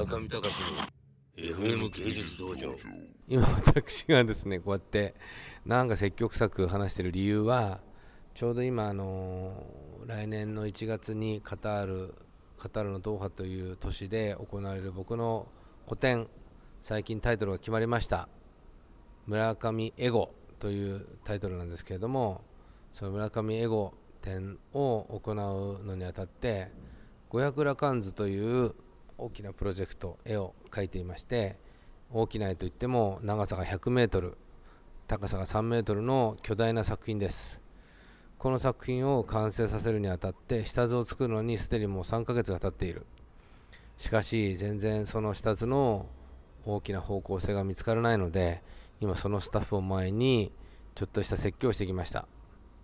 [0.00, 0.54] 村上隆
[1.36, 2.74] の FM 芸術道場。
[3.28, 5.14] 今私がですねこうやって
[5.66, 7.80] なんか積極臭く話してる理由は
[8.32, 9.62] ちょうど今あの
[10.06, 12.14] 来年の1月にカタール
[12.58, 15.48] カタールのドーハという都市で行われる僕の
[15.84, 16.28] 個展
[16.80, 18.30] 最近タイトルが決まりました。
[19.26, 22.40] 村上エゴというタイトルなんですけれども
[22.94, 23.92] その村上エゴ
[24.22, 26.72] 展を行うのにあたって
[27.28, 28.74] 五百羅漢図という
[29.20, 31.56] 大きなプロジェクト絵を描いていまして
[32.10, 34.36] 大きな絵といっても長さが100メートル
[35.06, 37.60] 高さが3メートルの巨大な作品です。
[38.38, 43.06] この作品を完成させるにあたって下図を作るのにすでにもう3ヶ月が経っている。
[43.98, 46.06] しかし全然その下図の
[46.64, 48.62] 大きな方向性が見つからないので
[49.00, 50.52] 今そのスタッフを前に
[50.94, 52.26] ちょっとした説教をしてきました。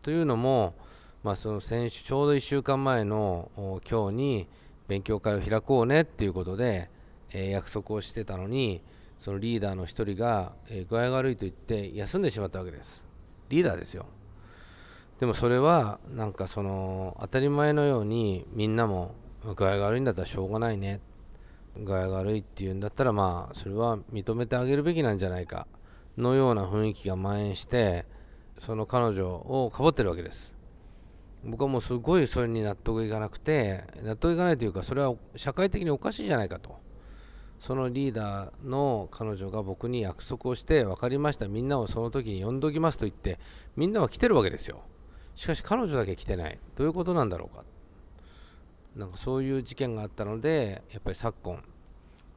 [0.02, 0.74] というのも、
[1.22, 4.48] まあ、その先週ちょうど1週間前の今日に
[4.88, 6.90] 勉強会を開こうねっていうことで、
[7.32, 8.82] え、約束をしてたのに
[9.18, 13.06] そのリーダーの1人が、え、具合が悪いと言って休んでしまったわけです。
[13.48, 14.06] リーダーですよ。
[15.20, 19.14] でもそれはなんかその当たり前のようにみんなも
[19.56, 21.00] 具合が悪いんだったらしょうがないね。
[21.78, 25.66] 具合が悪いっていうんだったらまあそれは認めてあげるべきなんじゃないか。
[26.18, 28.06] のような雰囲気が蔓延して
[28.60, 30.55] その彼女をかぼってるわけです。
[31.46, 36.84] 僕はもうすごいそれに納得いかなくて納得いかないというかそれは社会的におかしいじゃないかと。
[37.58, 41.48] そのリーダーの彼女が僕に約束をして分かりました。
[41.48, 43.38] みんなをその時に呼んどきますと言って
[43.76, 44.82] みんなは来てるわけですよ。
[45.34, 46.58] しかし彼女だけ来てない。
[46.76, 47.64] どういうことなんだろうか。
[48.96, 51.62] なんかそういう事件があったのでやっぱり昨今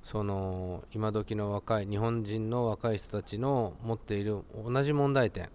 [0.04, 5.50] その今時の若い日本人の若い人たちの持っている同じ問題点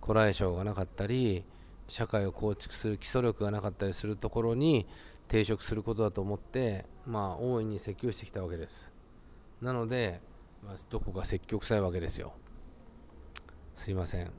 [0.00, 1.44] こらえ性がなかったり
[1.88, 4.86] 社会を構築する基礎力がなかったりするところに
[5.28, 8.90] 抵触することだと思ってまあ大いに説教してきたわけです。
[9.60, 10.20] なので、
[10.64, 12.34] まあ、どこか積極臭いわけですよ。
[13.74, 14.30] すいません。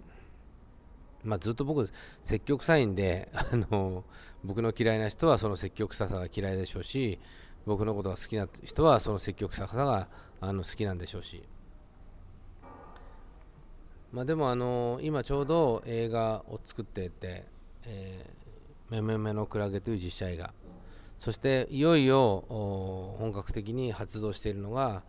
[1.24, 1.90] まあ、ずっと僕
[2.22, 4.04] 積極臭いんで あの
[4.44, 7.18] 僕の嫌いな人はその積極臭さが嫌いでしょうし
[7.66, 10.10] 僕のことが好きな人はその積極臭さが
[10.42, 11.44] あの好きなんでしょうし、
[14.14, 17.46] まあ、でもあの今ちょうど映画を作っていて
[17.88, 20.54] 「えー、めめめのクラゲ」という実写映画。
[21.20, 22.44] そしていよいよ
[23.18, 25.04] 本格的に発動しているのが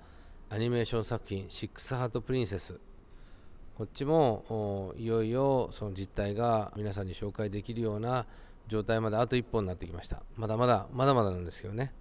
[0.49, 2.79] アニメーション作品「シックスハートプリンセス」
[3.77, 8.27] こっちもいよいよその実態が皆さんに紹介できるような
[8.69, 10.23] 状態まであと一歩になってきました。
[10.37, 11.93] まだまだまだまだなんですけどね。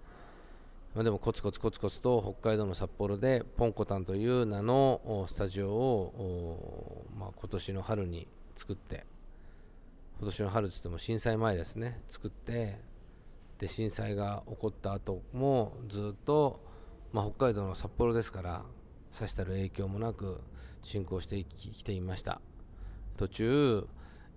[0.94, 6.83] まあ、でもコツコツコツコツと北海道の札幌でポンコタンという名のスタジオを、
[7.28, 8.26] あ、今年の春に
[8.56, 9.04] 作って
[10.18, 12.00] 今年の春つっても震災前ですね。
[12.08, 12.80] 作って
[13.58, 16.60] で震災が起こった後もずっと、
[17.12, 18.62] まあ、北海道の札幌ですから
[19.10, 20.40] さしたる影響もなく
[20.82, 22.40] 進行してきていました。
[23.16, 23.86] 途中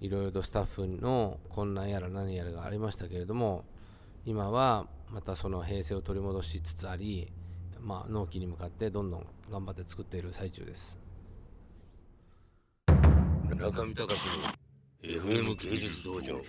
[0.02, 3.66] いろいろとスタッフの困難やら何やらがありましたけれども
[4.26, 7.32] 今はまたその平成を取り戻しつつあり、
[7.82, 11.00] まあ、納期に向かってどんどん頑張って作っている最中です。
[13.58, 16.40] 村上隆の FM 芸術道場。